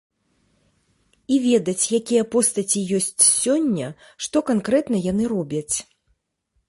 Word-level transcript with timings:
І 1.35 1.35
ведаць, 1.43 1.85
якія 1.99 2.23
постаці 2.35 2.79
ёсць 3.01 3.23
сёння, 3.43 3.87
што 4.29 4.37
канкрэтна 4.51 4.97
яны 5.11 5.23
робяць. 5.35 5.75